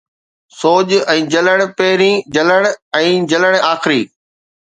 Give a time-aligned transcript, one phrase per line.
[0.59, 2.67] سوڄ ۽ جلڻ پهرين، جلڻ
[3.01, 4.01] ۽ جلڻ آخري